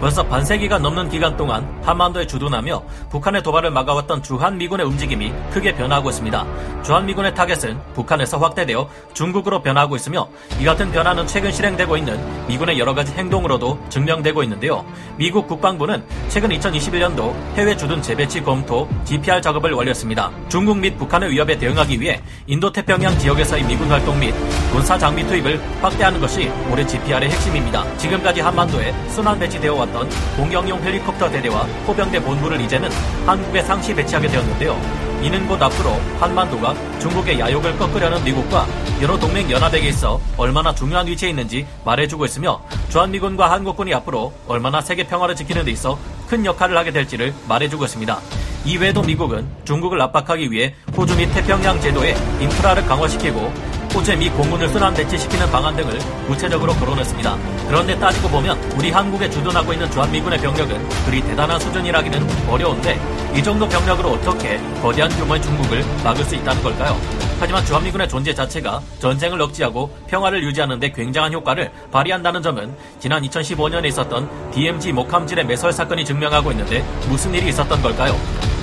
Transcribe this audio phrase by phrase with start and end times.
[0.00, 6.82] 벌써 반세기가 넘는 기간 동안 한반도에 주둔하며 북한의 도발을 막아왔던 주한미군의 움직임이 크게 변하고 있습니다.
[6.82, 10.26] 주한미군의 타겟은 북한에서 확대되어 중국으로 변하고 있으며
[10.58, 12.18] 이 같은 변화는 최근 실행되고 있는
[12.48, 14.86] 미군의 여러 가지 행동으로도 증명되고 있는데요.
[15.16, 20.30] 미국 국방부는 최근 2021년도 해외 주둔 재배치 검토 GPR 작업을 완료했습니다.
[20.48, 24.32] 중국 및 북한의 위협에 대응하기 위해 인도태평양 지역에서의 미군 활동 및
[24.72, 27.84] 군사 장비 투입을 확대하는 것이 올해 GPR의 핵심입니다.
[27.98, 32.90] 지금까지 한반도에 순환 배치되어 왔던 공격용 헬리콥터 대대와 포병대 본부를 이제는
[33.26, 35.10] 한국에 상시 배치하게 되었는데요.
[35.22, 38.66] 이는 곧 앞으로 한반도가 중국의 야욕을 꺾으려는 미국과
[39.02, 45.06] 여러 동맹 연합에게 있어 얼마나 중요한 위치에 있는지 말해주고 있으며 주한미군과 한국군이 앞으로 얼마나 세계
[45.06, 48.18] 평화를 지키는 데 있어 큰 역할을 하게 될지를 말해주고 있습니다.
[48.64, 53.52] 이외에도 미국은 중국을 압박하기 위해 호주 및 태평양 제도의 인프라를 강화시키고
[53.94, 57.38] 호주의 미 공군을 순환 배치시키는 방안 등을 구체적으로 거론했습니다.
[57.68, 63.00] 그런데 따지고 보면 우리 한국에 주둔하고 있는 주한미군의 병력은 그리 대단한 수준이라기는 어려운데
[63.34, 67.29] 이 정도 병력으로 어떻게 거대한 규모의 중국을 막을 수 있다는 걸까요?
[67.40, 73.86] 하지만 주한미군의 존재 자체가 전쟁을 억제하고 평화를 유지하는 데 굉장한 효과를 발휘한다는 점은 지난 2015년에
[73.86, 78.14] 있었던 DMZ 목함질의 매설 사건이 증명하고 있는데 무슨 일이 있었던 걸까요?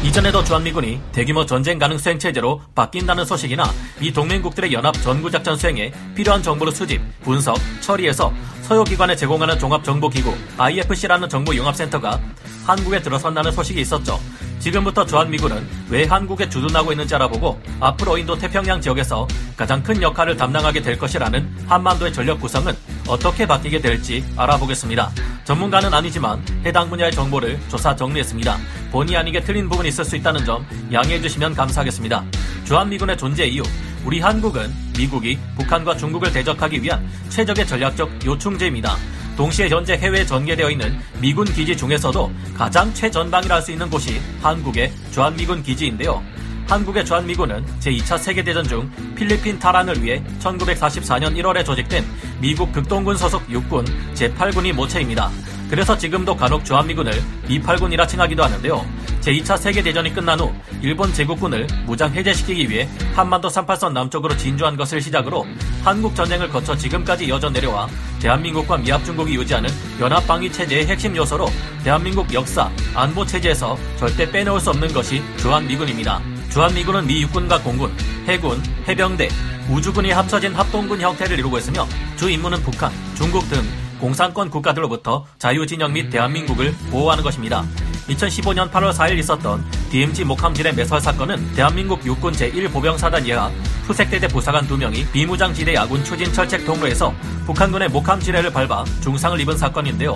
[0.04, 3.64] 이전에도 주한미군이 대규모 전쟁 가능 수행 체제로 바뀐다는 소식이나
[4.00, 12.20] 이 동맹국들의 연합 전구작전 수행에 필요한 정보를 수집, 분석, 처리해서 서요기관에 제공하는 종합정보기구 IFC라는 정보융합센터가
[12.68, 14.20] 한국에 들어선다는 소식이 있었죠.
[14.68, 20.82] 지금부터 주한미군은 왜 한국에 주둔하고 있는지 알아보고 앞으로 인도 태평양 지역에서 가장 큰 역할을 담당하게
[20.82, 22.74] 될 것이라는 한반도의 전력 구성은
[23.08, 25.10] 어떻게 바뀌게 될지 알아보겠습니다.
[25.46, 28.58] 전문가는 아니지만 해당 분야의 정보를 조사 정리했습니다.
[28.92, 32.26] 본의 아니게 틀린 부분이 있을 수 있다는 점 양해해 주시면 감사하겠습니다.
[32.66, 33.64] 주한미군의 존재 이유
[34.04, 38.98] 우리 한국은 미국이 북한과 중국을 대적하기 위한 최적의 전략적 요충지입니다.
[39.38, 44.92] 동시에 현재 해외에 전개되어 있는 미군 기지 중에서도 가장 최전방이라 할 수 있는 곳이 한국의
[45.12, 46.24] 주한미군 기지인데요.
[46.68, 52.04] 한국의 주한미군은 제2차 세계대전 중 필리핀 탈환을 위해 1944년 1월에 조직된
[52.42, 55.30] 미국 극동군 소속 육군 제8군이 모체입니다.
[55.70, 57.12] 그래서 지금도 간혹 주한미군을
[57.50, 58.86] 미8군이라 칭하기도 하는데요.
[59.22, 65.46] 제2차 세계대전이 끝난 후 일본 제국군을 무장 해제시키기 위해 한반도 38선 남쪽으로 진주한 것을 시작으로
[65.84, 67.90] 한국 전쟁을 거쳐 지금까지 이어져 내려와
[68.20, 69.70] 대한민국과 미합중국이 유지하는
[70.00, 71.50] 연합방위 체제의 핵심 요소로
[71.84, 76.22] 대한민국 역사, 안보 체제에서 절대 빼놓을 수 없는 것이 주한미군입니다.
[76.50, 77.92] 주한미군은 미 육군과 공군,
[78.28, 79.28] 해군, 해병대,
[79.70, 81.86] 우주군이 합쳐진 합동군 형태를 이루고 있으며
[82.16, 83.62] 주 임무는 북한, 중국 등
[84.00, 87.64] 공산권 국가들로부터 자유진영 및 대한민국을 보호하는 것입니다.
[88.08, 93.48] 2015년 8월 4일 있었던 DMZ 목함질의 매설 사건은 대한민국 육군 제1보병사단 예하
[93.86, 97.14] 후색대대 부사관 2명이 비무장지대 야군 추진 철책 통로에서
[97.46, 100.16] 북한군의 목함지뢰를 밟아 중상을 입은 사건인데요.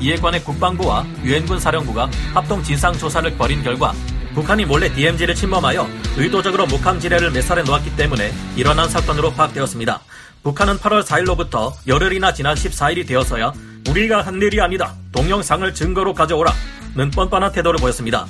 [0.00, 3.92] 이에 관해 국방부와 유엔군 사령부가 합동 진상조사를 벌인 결과
[4.34, 10.00] 북한이 몰래 DMZ를 침범하여 의도적으로 목함지뢰를 매설해 놓았기 때문에 일어난 사건으로 파악되었습니다.
[10.42, 13.52] 북한은 8월 4일로부터 열흘이나 지난 14일이 되어서야
[13.88, 14.94] 우리가 한 일이 아니다.
[15.12, 16.52] 동영상을 증거로 가져오라.
[16.94, 18.26] 는 뻔뻔한 태도를 보였습니다.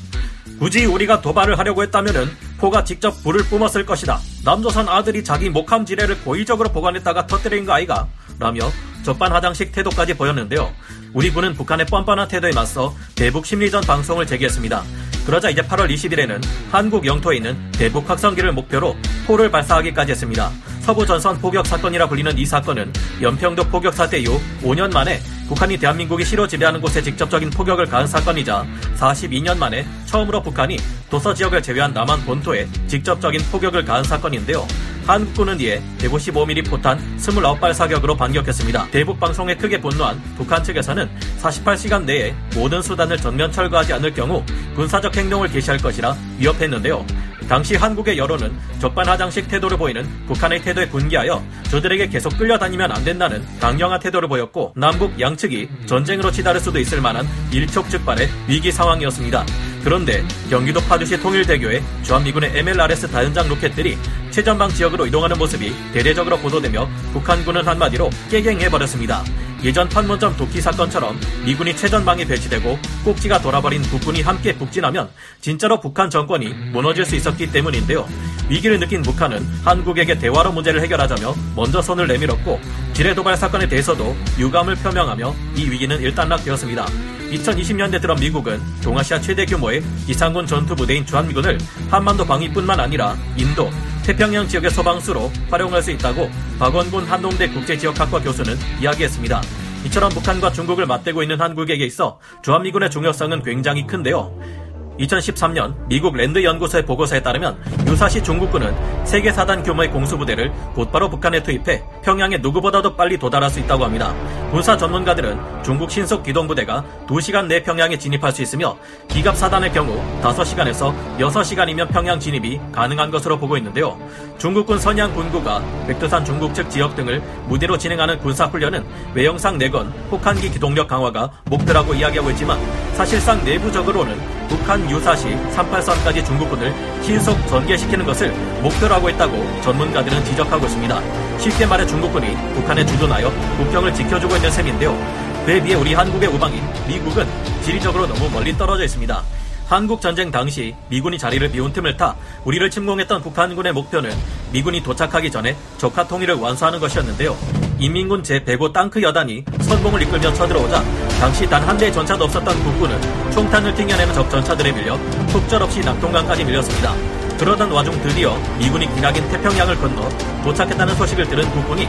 [0.59, 4.21] 굳이 우리가 도발을 하려고 했다면은 포가 직접 불을 뿜었을 것이다.
[4.45, 8.07] 남조선 아들이 자기 목함 지뢰를 고의적으로 보관했다가 터뜨린 거 아이가?
[8.39, 8.71] 라며
[9.03, 10.73] 적반하장식 태도까지 보였는데요.
[11.13, 14.85] 우리 군은 북한의 뻔뻔한 태도에 맞서 대북 심리전 방송을 제기했습니다.
[15.27, 16.41] 그러자 이제 8월 20일에는
[16.71, 18.97] 한국 영토에 있는 대북 확성기를 목표로
[19.27, 20.53] 포를 발사하기까지 했습니다.
[20.83, 26.25] 서부 전선 포격 사건이라 불리는 이 사건은 연평도 포격 사태 이후 5년 만에 북한이 대한민국이
[26.25, 28.67] 실어 지배하는 곳에 직접적인 포격을 가한 사건이자
[28.97, 30.77] 42년 만에 처음으로 북한이
[31.09, 34.67] 도서 지역을 제외한 남한 본토에 직접적인 포격을 가한 사건인데요.
[35.07, 38.89] 한국군은 이에 155mm 포탄 29발 사격으로 반격했습니다.
[38.91, 41.09] 대북 방송에 크게 분노한 북한 측에서는
[41.41, 44.43] 48시간 내에 모든 수단을 전면 철거하지 않을 경우
[44.75, 47.05] 군사적 행동을 개시할 것이라 위협했는데요.
[47.53, 54.01] 당시 한국의 여론은 적반하장식 태도를 보이는 북한의 태도에 분개하여 저들에게 계속 끌려다니면 안 된다는 강경한
[54.01, 59.45] 태도를 보였고 남북 양측이 전쟁으로 치달을 수도 있을 만한 일촉즉발의 위기 상황이었습니다.
[59.85, 63.99] 그런데 경기도 파주시 통일대교에 주한미군의 MLRS 다연장 로켓들이
[64.33, 69.23] 최전방 지역으로 이동하는 모습이 대대적으로 보도되며 북한군은 한마디로 깨갱해버렸습니다.
[69.63, 75.09] 예전 판문점 도끼 사건처럼 미군이 최전방에 배치되고 꼭지가 돌아버린 북군이 함께 북진하면
[75.41, 78.09] 진짜로 북한 정권이 무너질 수 있었기 때문인데요.
[78.49, 82.59] 위기를 느낀 북한은 한국에게 대화로 문제를 해결하자며 먼저 손을 내밀었고
[82.95, 86.87] 지뢰 도발 사건에 대해서도 유감을 표명하며 이 위기는 일단락되었습니다.
[87.33, 91.59] 2020년대 들어 미국은 동아시아 최대 규모의 기상군 전투 부대인 주한미군을
[91.91, 93.71] 한반도 방위뿐만 아니라 인도,
[94.05, 96.29] 태평양 지역의 소방수로 활용할 수 있다고
[96.59, 99.41] 박원곤 한동대 국제지역학과 교수는 이야기했습니다.
[99.87, 104.62] 이처럼 북한과 중국을 맞대고 있는 한국에게 있어 주한미군의 중요성은 굉장히 큰데요.
[104.99, 107.57] 2013년 미국 랜드 연구소의 보고서에 따르면
[107.87, 108.75] 유사시 중국군은
[109.05, 114.15] 세계 사단 규모의 공수부대를 곧바로 북한에 투입해 평양에 누구보다도 빨리 도달할 수 있다고 합니다.
[114.51, 118.77] 군사 전문가들은 중국 신속 기동부대가 2시간 내 평양에 진입할 수 있으며
[119.09, 123.99] 기갑 사단의 경우 5시간에서 6시간이면 평양 진입이 가능한 것으로 보고 있는데요.
[124.39, 128.85] 중국군 선양 군구가 백두산 중국 측 지역 등을 무대로 진행하는 군사 훈련은
[129.15, 132.59] 외형상 내건 혹한기 기동력 강화가 목표라고 이야기하고 있지만
[132.95, 134.19] 사실상 내부적으로는
[134.49, 138.31] 북한 유사시 38선까지 중국군을 신속 전개시키는 것을
[138.63, 141.39] 목표로 하고 있다고 전문가들은 지적하고 있습니다.
[141.39, 144.97] 쉽게 말해 중국군이 북한에 주둔하여 국경을 지켜주고 있는 셈인데요.
[145.45, 147.27] 그에 비해 우리 한국의 우방인 미국은
[147.63, 149.23] 지리적으로 너무 멀리 떨어져 있습니다.
[149.69, 152.15] 한국 전쟁 당시 미군이 자리를 비운 틈을 타
[152.45, 154.11] 우리를 침공했던 북한군의 목표는
[154.53, 157.37] 미군이 도착하기 전에 적화 통일을 완수하는 것이었는데요.
[157.83, 160.85] 인민군 제105 땅크 여단이 선봉을 이끌며 쳐들어오자
[161.19, 162.97] 당시 단 한 대의 전차도 없었던 국군은
[163.33, 164.97] 총탄을 튕겨내는 적 전차들에 밀려
[165.29, 166.95] 속절 없이 낙동강까지 밀렸습니다.
[167.39, 170.09] 그러던 와중 드디어 미군이 기나긴 태평양을 건너
[170.45, 171.89] 도착했다는 소식을 들은 국군이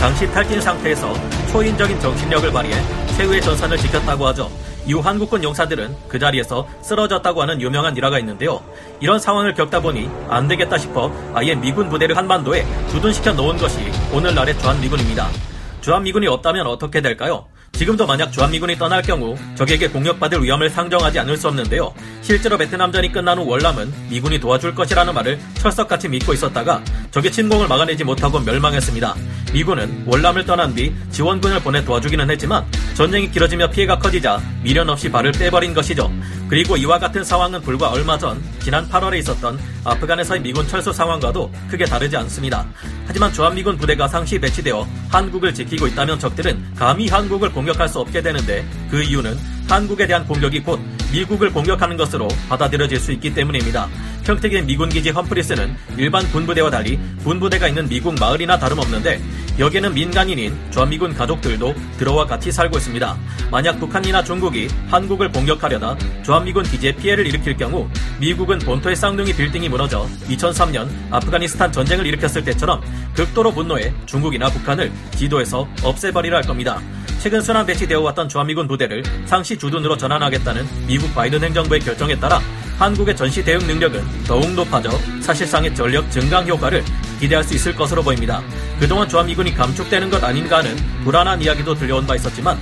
[0.00, 1.12] 당시 탈진 상태에서
[1.52, 2.80] 초인적인 정신력을 발휘해
[3.16, 4.50] 최후의 전선을 지켰다고 하죠.
[4.86, 8.62] 이후 한국군 용사들은 그 자리에서 쓰러졌다고 하는 유명한 일화가 있는데요.
[9.00, 13.78] 이런 상황을 겪다 보니 안 되겠다 싶어 아예 미군 부대를 한반도에 주둔시켜 놓은 것이
[14.12, 15.28] 오늘날의 주한미군입니다.
[15.80, 17.46] 주한미군이 없다면 어떻게 될까요?
[17.72, 21.92] 지금도 만약 주한미군이 떠날 경우 적에게 공격받을 위험을 상정하지 않을 수 없는데요.
[22.22, 26.82] 실제로 베트남전이 끝난 후 월남은 미군이 도와줄 것이라는 말을 철석같이 믿고 있었다가
[27.14, 29.14] 적의 침공을 막아내지 못하고 멸망했습니다.
[29.52, 32.64] 미군은 월남을 떠난 뒤 지원군을 보내 도와주기는 했지만
[32.94, 36.10] 전쟁이 길어지며 피해가 커지자 미련 없이 발을 빼버린 것이죠.
[36.48, 41.84] 그리고 이와 같은 상황은 불과 얼마 전 지난 8월에 있었던 아프간에서의 미군 철수 상황과도 크게
[41.84, 42.66] 다르지 않습니다.
[43.06, 48.66] 하지만 주한미군 부대가 상시 배치되어 한국을 지키고 있다면 적들은 감히 한국을 공격할 수 없게 되는데
[48.90, 49.38] 그 이유는
[49.68, 50.80] 한국에 대한 공격이 곧
[51.12, 53.88] 미국을 공격하는 것으로 받아들여질 수 있기 때문입니다.
[54.24, 59.20] 평택의 미군 기지 험프리스는 일반 군부대와 달리 군부대가 있는 미국 마을이나 다름없는데
[59.58, 63.16] 여기에는 민간인인 주한미군 가족들도 들어와 같이 살고 있습니다.
[63.50, 67.88] 만약 북한이나 중국이 한국을 공격하려다 주한미군 기지에 피해를 일으킬 경우
[68.18, 72.82] 미국은 본토의 쌍둥이 빌딩이 무너져 2003년 아프가니스탄 전쟁을 일으켰을 때처럼
[73.14, 76.80] 극도로 분노해 중국이나 북한을 지도에서 없애버리려 할 겁니다.
[77.20, 82.40] 최근 순환 배치되어 왔던 주한미군 부대를 상시 주둔으로 전환하겠다는 미국 바이든 행정부의 결정에 따라
[82.78, 84.90] 한국의 전시 대응 능력은 더욱 높아져
[85.20, 86.84] 사실상의 전력 증강 효과를
[87.20, 88.42] 기대할 수 있을 것으로 보입니다.
[88.80, 92.58] 그동안 주한미군이 감축되는 것 아닌가 하는 불안한 이야기도 들려온 바 있었지만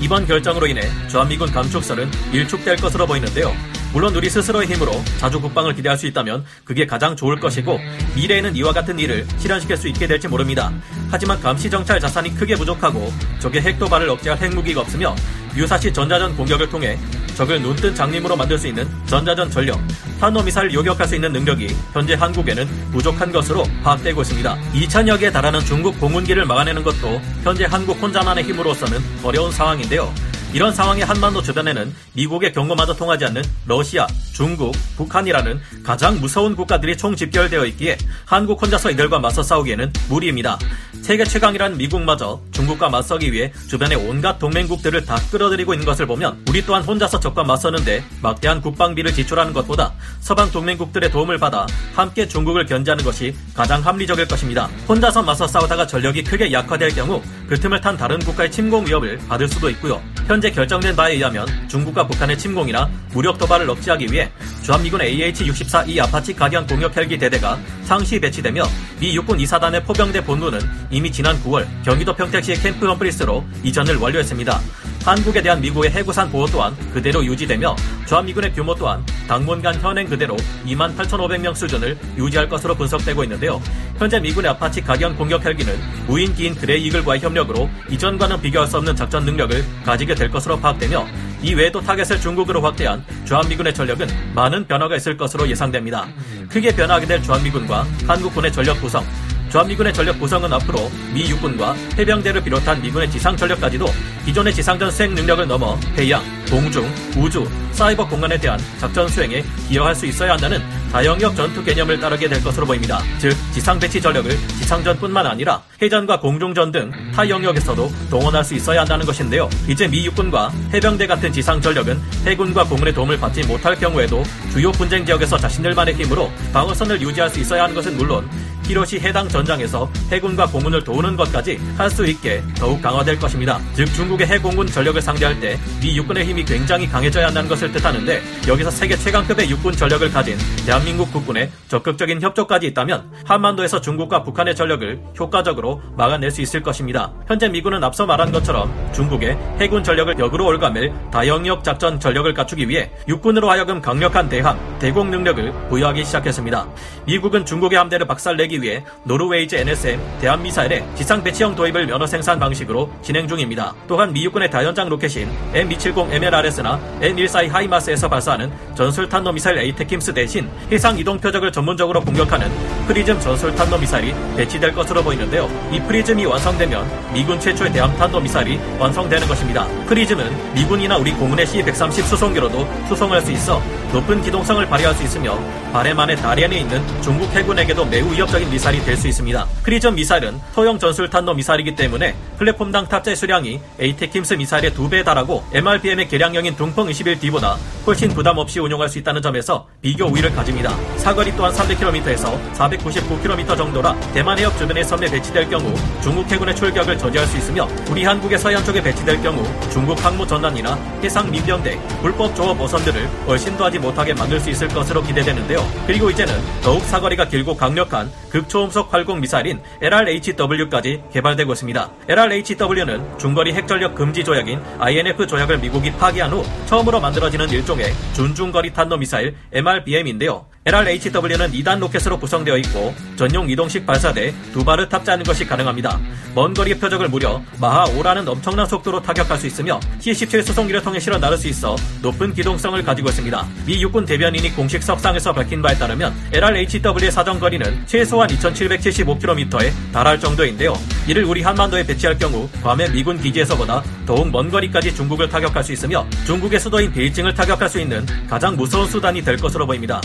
[0.00, 3.54] 이번 결정으로 인해 주한미군 감축설은 일축될 것으로 보이는데요.
[3.92, 7.78] 물론 우리 스스로의 힘으로 자주 국방을 기대할 수 있다면 그게 가장 좋을 것이고
[8.16, 10.72] 미래에는 이와 같은 일을 실현시킬 수 있게 될지 모릅니다.
[11.10, 15.14] 하지만 감시 정찰 자산이 크게 부족하고 적의 핵 도발을 억제할 핵무기가 없으며
[15.54, 16.98] 유사시 전자전 공격을 통해
[17.34, 19.78] 적을 눈뜬 장님으로 만들 수 있는 전자전 전력,
[20.20, 24.58] 탄도미사를 요격할 수 있는 능력이 현재 한국에는 부족한 것으로 파악되고 있습니다.
[24.74, 30.12] 2천여 개에 달하는 중국 공군기를 막아내는 것도 현재 한국 혼자만의 힘으로서는 어려운 상황인데요.
[30.52, 37.64] 이런 상황의 한반도 주변에는 미국의 경고마저 통하지 않는 러시아, 중국, 북한이라는 가장 무서운 국가들이 총집결되어
[37.66, 37.96] 있기에
[38.26, 40.58] 한국 혼자서 이들과 맞서 싸우기에는 무리입니다.
[41.00, 46.64] 세계 최강이라는 미국마저 중국과 맞서기 위해 주변의 온갖 동맹국들을 다 끌어들이고 있는 것을 보면 우리
[46.66, 53.04] 또한 혼자서 적과 맞서는데 막대한 국방비를 지출하는 것보다 서방 동맹국들의 도움을 받아 함께 중국을 견제하는
[53.04, 54.68] 것이 가장 합리적일 것입니다.
[54.86, 59.48] 혼자서 맞서 싸우다가 전력이 크게 약화될 경우 그 틈을 탄 다른 국가의 침공 위협을 받을
[59.48, 60.00] 수도 있고요.
[60.26, 64.28] 현재 결정된 바에 의하면 중국과 북한의 침공이나 무력 도발을 억제하기 위해
[64.64, 68.64] 주한미군 AH-64E 아파치 가디언 공격 헬기 대대가 상시 배치되며
[68.98, 70.58] 미 육군 이사단의 포병대 본부는
[70.90, 74.60] 이미 지난 9월 경기도 평택시의 캠프 험프리스로 이전을 완료했습니다.
[75.04, 77.74] 한국에 대한 미국의 핵우산 보호 또한 그대로 유지되며
[78.06, 83.60] 주한미군의 규모 또한 당분간 현행 그대로 2만 8,500명 수준을 유지할 것으로 분석되고 있는데요.
[83.98, 85.74] 현재 미군의 아파치 가디언 공격 헬기는
[86.06, 91.06] 무인 기인 그레이 이글과의 협력으로 이전과는 비교할 수 없는 작전 능력을 가지게 될 것으로 파악되며
[91.42, 96.06] 이 외에도 타겟을 중국으로 확대한 주한미군의 전력은 많은 변화가 있을 것으로 예상됩니다.
[96.48, 99.04] 크게 변화하게 될 주한미군과 한국군의 전력 구성,
[99.52, 103.84] 주한미군의 전력 구성은 앞으로 미 육군과 해병대를 비롯한 미군의 지상 전력까지도
[104.24, 110.06] 기존의 지상전 수행 능력을 넘어 해양, 공중, 우주, 사이버 공간에 대한 작전 수행에 기여할 수
[110.06, 113.00] 있어야 한다는 다영역 전투 개념을 따르게 될 것으로 보입니다.
[113.18, 119.04] 즉 지상 배치 전력을 지상전뿐만 아니라 해전과 공중전 등 타 영역에서도 동원할 수 있어야 한다는
[119.04, 119.48] 것인데요.
[119.68, 125.04] 이제 미 육군과 해병대 같은 지상 전력은 해군과 공군의 도움을 받지 못할 경우에도 주요 분쟁
[125.04, 128.26] 지역에서 자신들만의 힘으로 방어선을 유지할 수 있어야 하는 것은 물론
[128.64, 133.60] 히로시 해당 전장에서 해군과 공군을 도우는 것까지 할 수 있게 더욱 강화될 것입니다.
[133.74, 138.70] 즉 중국의 해공군 전력을 상대할 때 미 육군의 힘이 굉장히 강해져야 한다는 것을 뜻하는데 여기서
[138.70, 145.82] 세계 최강급의 육군 전력을 가진 대한민국 국군의 적극적인 협조까지 있다면 한반도에서 중국과 북한의 전력을 효과적으로
[145.96, 147.12] 막아낼 수 있을 것입니다.
[147.26, 152.90] 현재 미군은 앞서 말한 것처럼 중국의 해군 전력을 역으로 옭아맬 다영역 작전 전력을 갖추기 위해
[153.08, 156.66] 육군으로 하여금 강력한 대함, 대공 능력을 부여하기 시작했습니다.
[157.06, 163.26] 미국은 중국의 함대를 박살내기 위해 노르웨이제 NSM 대함미사일의 지상 배치형 도입을 면허 생산 방식으로 진행
[163.28, 163.74] 중입니다.
[163.88, 170.50] 또한 미 육군의 다연장 로켓인 M270 MLRS나 M142 하이마스에서 발사하는 전술 탄도 미사일 에이테킴스 대신
[170.70, 172.50] 해상 이동 표적을 전문적으로 공격하는
[172.86, 175.48] 프리즘 전술 탄도 미사일이 배치될 것으로 보이는데요.
[175.72, 179.66] 이 프리즘이 완성되면 미군 최초의 대함 탄도 미사일이 완성되는 것입니다.
[179.86, 185.38] 프리즘은 미군이나 우리 공군의 C-130 수송기로도 수송할 수 있어 높은 기동성을 발휘할 수 있으며
[185.72, 189.46] 발해만의 다롄 안에 있는 중국 해군에게도 매우 위협적인 미사일이 될 수 있습니다.
[189.64, 196.08] 프리즘 미사일은 소형 전술탄도 미사일이기 때문에 플랫폼당 탑재 수량이 에이테킴스 미사일의 두 배에 달하고 MRBM의
[196.08, 197.56] 개량형인 둥펑 21D보다
[197.86, 200.76] 훨씬 부담 없이 운용할 수 있다는 점에서 비교 우위를 가집니다.
[200.98, 207.26] 사거리 또한 300km에서 499km 정도라 대만 해협 주변에 섬에 배치될 경우 중국 해군의 출격을 저지할
[207.26, 212.60] 수 있으며 우리 한국의 서해안 쪽에 배치될 경우 중국 항모 전단이나 해상 민병대, 불법 조업
[212.60, 215.66] 어선들을 얼씬도 하지 못하게 만들 수 있을 것으로 기대되는데요.
[215.86, 221.90] 그리고 이제는 더욱 사거리가 길고 강력한 극초음속 활공 미사일인 LRHW까지 개발되고 있습니다.
[222.08, 228.96] LRHW는 중거리 핵전력 금지 조약인 INF 조약을 미국이 파기한 후 처음으로 만들어지는 일종의 준중거리 탄도
[228.96, 230.46] 미사일 MRBM인데요.
[230.64, 235.98] LRHW는 2단 로켓으로 구성되어 있고 전용 이동식 발사대 두 발을 탑재하는 것이 가능합니다.
[236.36, 241.18] 먼 거리의 표적을 무려 마하 5라는 엄청난 속도로 타격할 수 있으며 C-17 수송기를 통해 실어
[241.18, 243.46] 나를 수 있어 높은 기동성을 가지고 있습니다.
[243.66, 250.74] 미 육군 대변인이 공식 석상에서 밝힌 바에 따르면 LRHW의 사정 거리는 최소한 2775km에 달할 정도인데요.
[251.08, 256.06] 이를 우리 한반도에 배치할 경우 괌의 미군 기지에서보다 더욱 먼 거리까지 중국을 타격할 수 있으며
[256.24, 260.00] 중국의 수도인 베이징을 타격할 수 있는 가장 무서운 수단이 될 것으로 보입니다.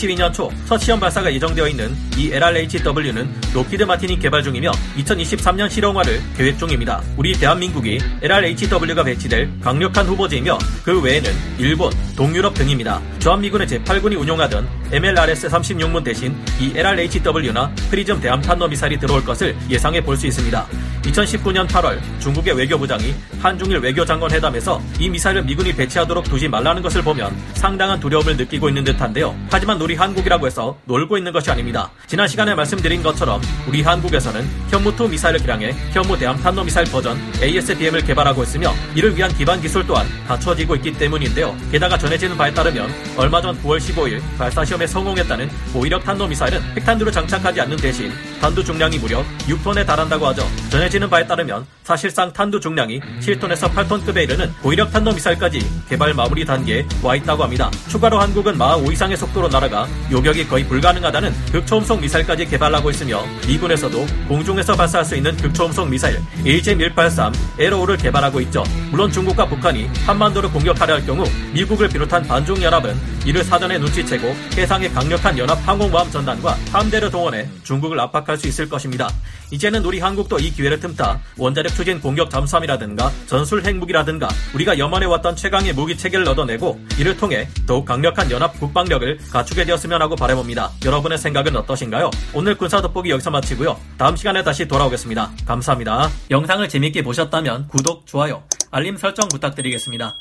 [0.00, 6.20] 2022년 초 첫 시험 발사가 예정되어 있는 이 LRHW는 록히드 마틴이 개발 중이며 2023년 실용화를
[6.36, 7.02] 계획 중입니다.
[7.16, 13.00] 우리 대한민국이 LRHW가 배치될 강력한 후보지이며 그 외에는 일본, 동유럽 등입니다.
[13.18, 20.00] 주한미군의 제8군이 운용하던 MLRS 36문 대신 이 LRHW나 PrSM 대함 탄도 미사일이 들어올 것을 예상해
[20.00, 20.66] 볼 수 있습니다.
[21.02, 27.34] 2019년 8월 중국의 외교부장이 한중일 외교장관 회담에서 이 미사일을 미군이 배치하도록 두지 말라는 것을 보면
[27.54, 29.34] 상당한 두려움을 느끼고 있는 듯한데요.
[29.50, 31.90] 하지만 우리 한국이라고 해서 놀고 있는 것이 아닙니다.
[32.06, 38.02] 지난 시간에 말씀드린 것처럼 우리 한국에서는 현무2 미사일을 기량해 현무 대함 탄도 미사일 버전 ASBM을
[38.04, 41.56] 개발하고 있으며 이를 위한 기반 기술 또한 갖춰지고 있기 때문인데요.
[41.72, 46.62] 게다가 전해지는 바에 따르면 얼마 전 9월 15일 발사 시험 에 성공했다는 고위력 탄도 미사일은
[46.76, 48.10] 핵탄두를 장착하지 않는 대신
[48.40, 50.42] 탄두 중량이 무려 6톤에 달한다고 하죠.
[50.70, 56.86] 전해지는 바에 따르면 사실상 탄두 중량이 7톤에서 8톤급에 이르는 고위력 탄도 미사일까지 개발 마무리 단계에
[57.02, 57.70] 와 있다고 합니다.
[57.88, 64.06] 추가로 한국은 마하 5 이상의 속도로 날아가 요격이 거의 불가능하다는 극초음속 미사일까지 개발하고 있으며 미군에서도
[64.28, 68.64] 공중에서 발사할 수 있는 극초음속 미사일 AGM-183 에로우를 개발하고 있죠.
[68.90, 72.96] 물론 중국과 북한이 한반도를 공격하려 할 경우 미국을 비롯한 반중 연합은
[73.26, 74.34] 이를 사전에 눈치채고
[74.70, 79.10] 해상의 강력한 연합 항공모함 전단과 함대를 동원해 중국을 압박할 수 있을 것입니다.
[79.50, 85.72] 이제는 우리 한국도 이 기회를 틈타 원자력 추진 공격 잠수함이라든가 전술 핵무기라든가 우리가 염원해왔던 최강의
[85.72, 90.70] 무기 체계를 얻어내고 이를 통해 더욱 강력한 연합 국방력을 갖추게 되었으면 하고 바라봅니다.
[90.84, 92.08] 여러분의 생각은 어떠신가요?
[92.32, 93.76] 오늘 군사 돋보기 여기서 마치고요.
[93.98, 95.32] 다음 시간에 다시 돌아오겠습니다.
[95.46, 96.08] 감사합니다.
[96.30, 100.14] 영상을 재밌게 보셨다면 구독, 좋아요, 알림 설정 부탁드리겠습니다.